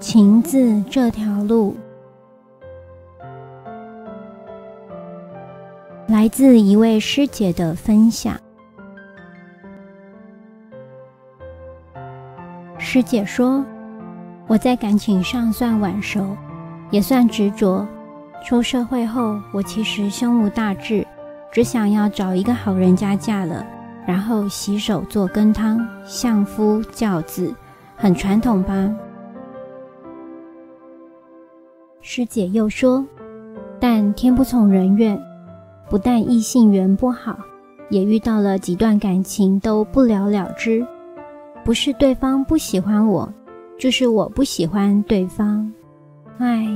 [0.00, 1.76] 情字这条路，
[6.08, 8.34] 来自一位师姐的分享。
[12.78, 13.62] 师姐说
[14.48, 16.34] ：“我在感情上算晚熟，
[16.90, 17.86] 也算执着。
[18.42, 21.06] 出社会后，我其实胸无大志，
[21.52, 23.66] 只想要找一个好人家嫁了，
[24.06, 27.54] 然后洗手做羹汤，相夫教子，
[27.96, 28.90] 很传统吧？”
[32.12, 33.06] 师姐又说
[33.78, 35.16] ：“但天不从人愿，
[35.88, 37.38] 不但异性缘不好，
[37.88, 40.84] 也遇到了几段感情都不了了之。
[41.64, 43.32] 不是对方不喜欢我，
[43.78, 45.72] 就是我不喜欢对方。
[46.38, 46.66] 唉，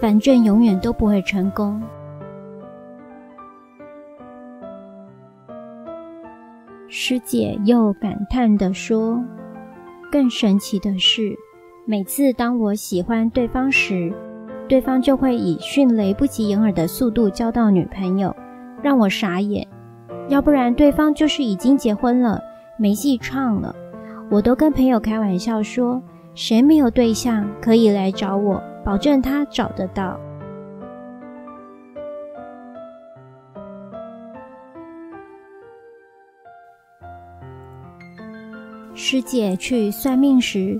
[0.00, 1.78] 反正永远都不会成功。”
[6.88, 9.22] 师姐又感叹地说
[10.10, 11.36] ：“更神奇的是，
[11.84, 14.10] 每次当我喜欢对方时，”
[14.68, 18.34] 对方就会以迅雷不及掩耳的速度交到女朋友，
[18.82, 19.66] 让我傻眼。
[20.28, 22.40] 要不然对方就是已经结婚了，
[22.78, 23.74] 没戏唱了。
[24.30, 26.02] 我都跟朋友开玩笑说，
[26.34, 30.18] 谁没有对象可以来找我，保证他找得到。
[38.94, 40.78] 师姐去算命时，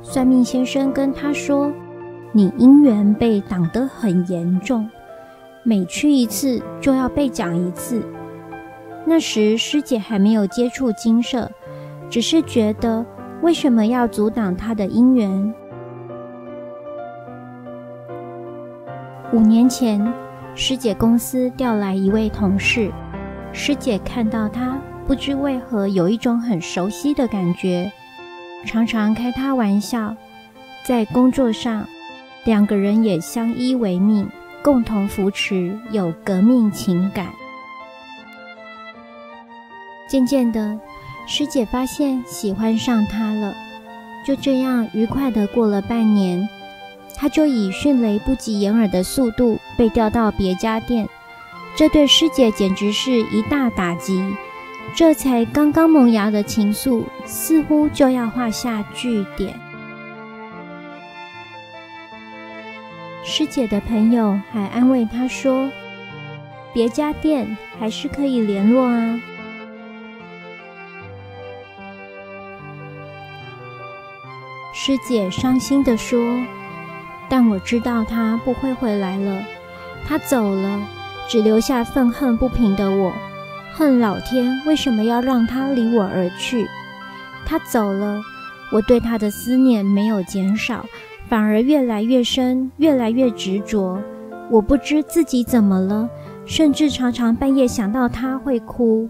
[0.00, 1.70] 算命先生跟她说。
[2.36, 4.86] 你姻缘被挡得很严重，
[5.62, 8.02] 每去一次就要被讲一次。
[9.06, 11.50] 那时师姐还没有接触精舍，
[12.10, 13.02] 只是觉得
[13.40, 15.54] 为什么要阻挡她的姻缘？
[19.32, 20.12] 五年前，
[20.54, 22.92] 师姐公司调来一位同事，
[23.50, 27.90] 师姐看到他，不知为何有一种很熟悉的感觉，
[28.66, 30.14] 常常开他玩笑，
[30.84, 31.86] 在工作上。
[32.46, 34.26] 两个人也相依为命，
[34.62, 37.26] 共同扶持，有革命情感。
[40.08, 40.78] 渐渐的，
[41.26, 43.52] 师姐发现喜欢上他了，
[44.24, 46.48] 就这样愉快的过了半年，
[47.16, 51.08] 他就以迅雷不及掩耳的速度被调到别家店，
[51.74, 54.24] 这对师姐简直是一大打击。
[54.94, 59.58] 这才刚刚萌芽的情愫，似乎就要画下句点。
[63.28, 65.68] 师姐的朋友还安慰她说
[66.72, 69.18] ：“别家店还是可以联络啊。”
[74.72, 76.40] 师姐伤心地说
[77.28, 79.42] ：“但我知道他不会回来了，
[80.06, 80.80] 他走了，
[81.26, 83.12] 只留下愤恨不平的我，
[83.74, 86.64] 恨老天为什么要让他离我而去。
[87.44, 88.22] 他走了，
[88.70, 90.86] 我对他的思念没有减少。”
[91.28, 93.98] 反而越来越深，越来越执着。
[94.50, 96.08] 我不知自己怎么了，
[96.44, 99.08] 甚至常常半夜想到他会哭。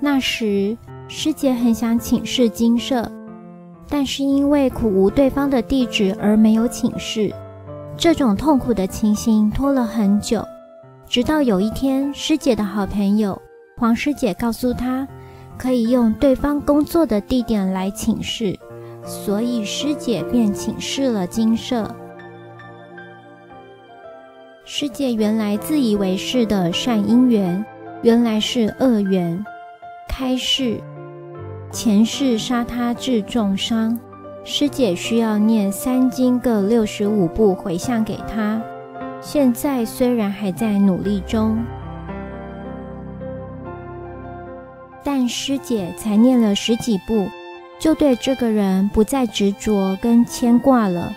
[0.00, 0.76] 那时，
[1.08, 3.10] 师姐很想请示精舍，
[3.88, 7.32] 但是因为苦无对方的地址而没有请示。
[7.96, 10.44] 这种痛苦的情形拖了很久，
[11.06, 13.40] 直到有一天，师姐的好朋友
[13.76, 15.06] 黄师姐告诉她，
[15.56, 18.58] 可以用对方工作的地点来请示。
[19.06, 21.88] 所以师姐便请示了精舍。
[24.64, 27.64] 师姐原来自以为是的善因缘，
[28.02, 29.42] 原来是恶缘。
[30.08, 30.80] 开示
[31.70, 33.96] 前世杀他致重伤，
[34.44, 38.60] 师姐需要念三经各六十五部回向给他。
[39.20, 41.56] 现在虽然还在努力中，
[45.04, 47.28] 但师姐才念了十几部。
[47.78, 51.14] 就对这个人不再执着跟牵挂了，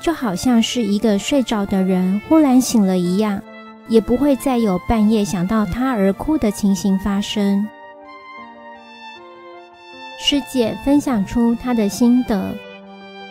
[0.00, 3.40] 就好像是一个睡着的人忽然醒了一样，
[3.88, 7.66] 也不会再有半夜想到他而哭的情形发生。
[10.18, 12.54] 师姐分享出她的心得：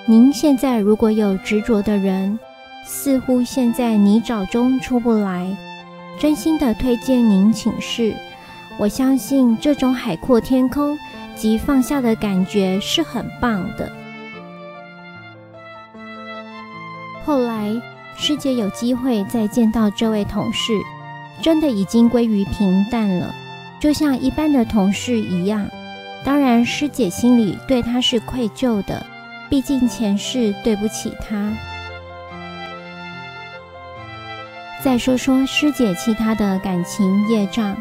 [0.08, 2.38] 您现在如果有执着的人，
[2.86, 5.56] 似乎陷在泥沼中出不来，
[6.20, 8.16] 真心的推荐您请示。
[8.80, 10.98] 我相信这种海阔天空。
[11.40, 13.90] 及放下的感觉是很棒的。
[17.26, 17.82] 后来
[18.18, 20.74] 师姐有机会再见到这位同事，
[21.42, 23.34] 真的已经归于平淡了，
[23.80, 25.66] 就像一般的同事一样。
[26.26, 29.06] 当然，师姐心里对他是愧疚的，
[29.50, 31.54] 毕竟前世对不起他。
[34.84, 37.78] 再说说师姐其他的感情业障：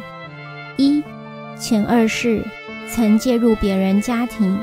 [0.76, 1.02] 一、
[1.58, 2.44] 前二世。
[2.90, 4.58] 曾介入别人家庭，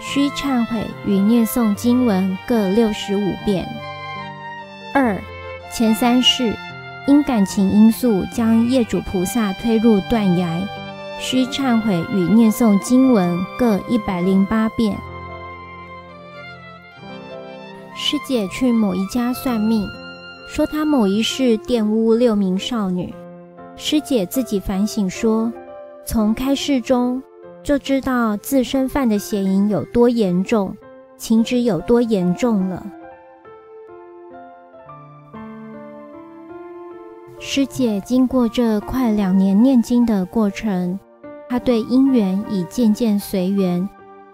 [0.00, 3.66] 需忏悔与念诵经文各六十五遍。
[4.94, 5.18] 二、
[5.72, 6.54] 前三世
[7.06, 10.60] 因感情因素将业主菩萨推入断崖，
[11.18, 14.96] 需忏悔与念诵经文各一百零八遍。
[17.96, 19.86] 师姐去某一家算命，
[20.48, 23.14] 说她某一世玷污六名少女。
[23.76, 25.52] 师姐自己反省说，
[26.04, 27.22] 从开示中
[27.62, 30.76] 就知道自身犯的邪淫有多严重，
[31.16, 32.84] 情执有多严重了。
[37.38, 40.98] 师姐经过这快两年念经的过程，
[41.48, 43.88] 她对姻缘已渐渐随缘，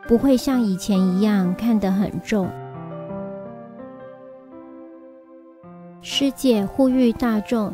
[0.08, 2.48] 不会像以前一样看得很重。
[6.00, 7.72] 师姐呼吁大众，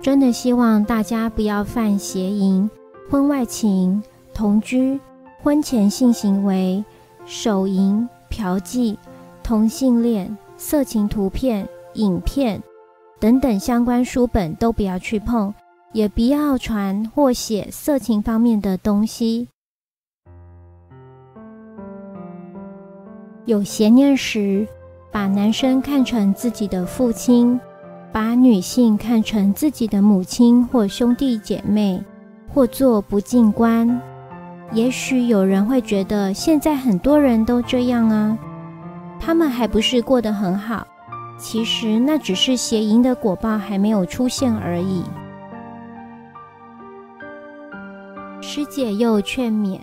[0.00, 2.68] 真的希望大家不要犯邪淫、
[3.10, 4.02] 婚外情、
[4.34, 4.98] 同居、
[5.42, 6.84] 婚前性行为、
[7.24, 8.96] 手淫、嫖妓、
[9.42, 12.62] 同性恋、色情图片、影片
[13.20, 15.52] 等等相关书本都不要去碰，
[15.92, 19.48] 也不要传或写色情方面的东西。
[23.44, 24.66] 有邪念时，
[25.10, 27.58] 把男生看成自己的父亲，
[28.12, 32.02] 把女性看成自己的母亲或兄弟姐妹，
[32.54, 34.00] 或做不净观。
[34.70, 38.38] 也许有人会觉得现在很多人都这样啊，
[39.18, 40.86] 他们还不是过得很好？
[41.38, 45.02] 其实那只是邪淫的果报还没有出现而已。
[48.40, 49.80] 师姐又劝勉，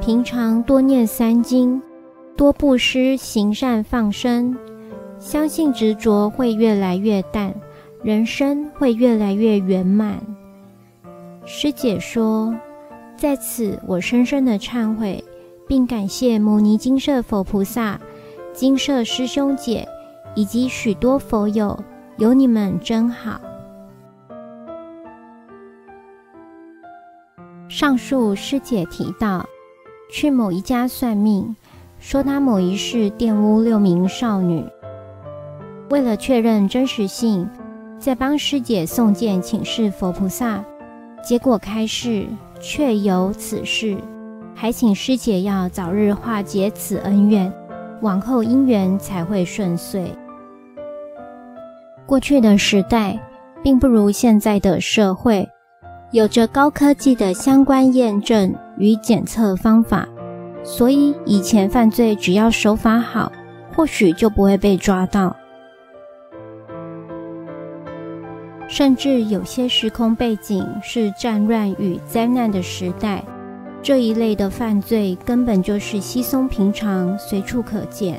[0.00, 1.80] 平常多念三经。
[2.36, 4.58] 多布施、行善、放生，
[5.20, 7.54] 相信执着会越来越淡，
[8.02, 10.18] 人生会越来越圆满。
[11.46, 12.52] 师姐说
[13.16, 15.22] ：“在此，我深深的忏悔，
[15.66, 18.00] 并感谢摩尼金舍佛菩萨、
[18.52, 19.88] 金舍师兄姐
[20.34, 21.82] 以及许多佛友，
[22.18, 23.40] 有你们真好。”
[27.68, 29.46] 上述师姐提到，
[30.10, 31.54] 去某一家算命。
[32.00, 34.62] 说他某一世玷污六名少女，
[35.88, 37.48] 为了确认真实性，
[37.98, 40.62] 在帮师姐诵经请示佛菩萨，
[41.26, 42.26] 结果开示
[42.66, 43.94] 确有此事，
[44.54, 47.52] 还请师姐要早日化解此恩怨，
[48.00, 50.10] 往后姻缘才会顺遂。
[52.06, 53.20] 过去的时代
[53.62, 55.46] 并不如现在的社会，
[56.10, 60.08] 有着高科技的相关验证与检测方法。
[60.62, 63.30] 所以以前犯罪只要手法好，
[63.76, 65.36] 或许就不会被抓到。
[68.76, 73.22] 甚至有些时空背景是战乱与灾难的时代，
[73.80, 78.18] 这一类的犯罪根本就是稀松平常，随处可见。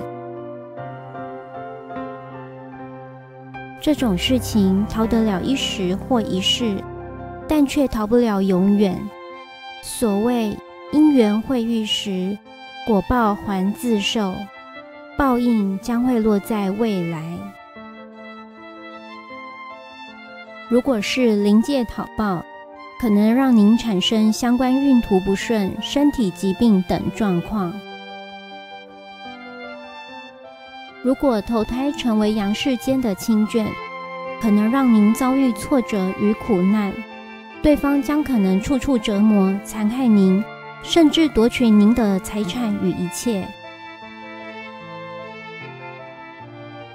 [3.82, 6.82] 这种事情逃得了一时或一世，
[7.50, 8.98] 但却逃不了永远。
[9.84, 10.56] 所谓。
[10.94, 12.38] 因缘会遇时，
[12.88, 14.34] 果报还自受，
[15.18, 17.22] 报应将会落在未来。
[20.68, 22.44] 如果是灵界讨报，
[23.00, 27.72] 可能让您产生相关运途不顺、身体疾病等状况；
[31.04, 33.68] 如果投胎成为阳世间的亲眷，
[34.42, 36.92] 可能让您遭遇挫折与苦难，
[37.62, 40.44] 对方将可能处处折磨、残害您。
[40.82, 43.44] 甚至夺取您的财产与一切，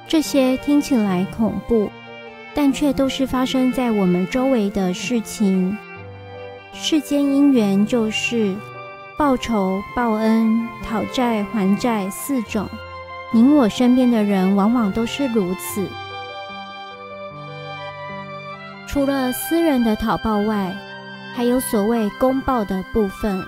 [0.06, 1.90] 这些听起来恐怖，
[2.62, 5.74] 但却都是发生在我们周围的事情。
[6.74, 8.54] 世间因缘就是
[9.16, 12.68] 报仇、报恩、讨债还债四种，
[13.32, 15.88] 您我身边的人往往都是如此。
[18.86, 20.76] 除了私人的讨报外，
[21.34, 23.42] 还有所谓公报的部分。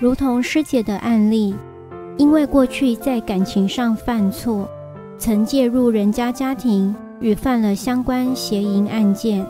[0.00, 1.54] 如同师姐的案例，
[2.16, 4.68] 因为过去在感情上犯错，
[5.24, 9.42] 曾介入人家家庭与犯了相关邪淫案件，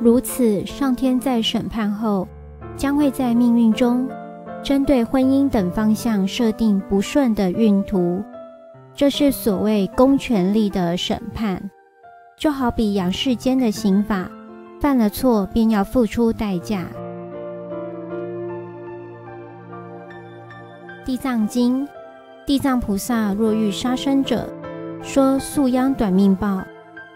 [0.00, 2.26] 如此，上天在审判后，
[2.76, 4.08] 将会在命运中
[4.64, 8.20] 针对婚姻等方向设定不顺的运途，
[8.96, 11.70] 这是所谓公权力的审判，
[12.36, 14.28] 就好比阳世间的刑法，
[14.80, 16.84] 犯了错便要付出代价。
[21.04, 21.86] 地藏经，
[22.46, 24.48] 地藏菩萨若遇杀生者，
[25.02, 26.64] 说宿殃短命报；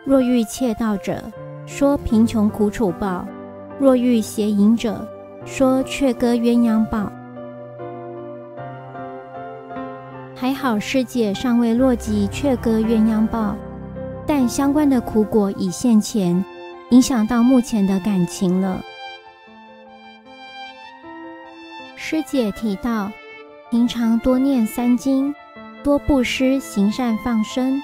[0.05, 1.23] 若遇窃盗者，
[1.67, 3.25] 说贫穷苦楚报；
[3.79, 5.07] 若遇邪淫者，
[5.47, 7.13] 说雀歌鸳鸯报。
[10.35, 13.55] 还好师姐尚未落及雀歌鸳鸯报，
[14.27, 16.45] 但相关的苦果已现前，
[16.91, 18.81] 影响到目前的感情了。
[21.95, 23.13] 师姐提到，
[23.71, 25.33] 平常多念三经，
[25.85, 27.81] 多布施行善放生，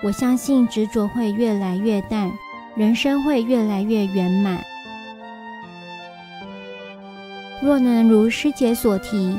[0.00, 2.30] 我相信执着会越来越淡，
[2.76, 4.62] 人生会越来越圆满。
[7.60, 9.36] 若能如师姐所提，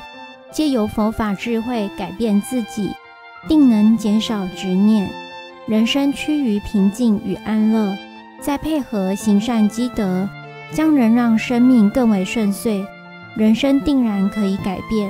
[0.51, 2.91] 借由佛法智慧改变自己，
[3.47, 5.09] 定能减少执念，
[5.65, 7.95] 人生趋于平静与安乐。
[8.41, 10.27] 再配合行善积德，
[10.73, 12.85] 将能让生命更为顺遂。
[13.37, 15.09] 人生定然可以改变。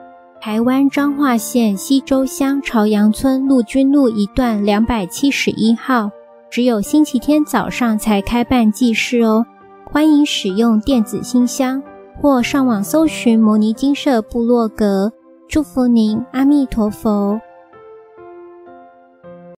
[0.43, 6.09] 台湾彰化县溪州乡朝阳村陆军路一段两百七十一号，
[6.49, 9.45] 只有星期天早上才开办祭事哦。
[9.85, 11.83] 欢迎使用电子信箱
[12.19, 15.13] 或上网搜寻摩尼金舍部落格。
[15.47, 17.39] 祝福您，阿弥陀佛。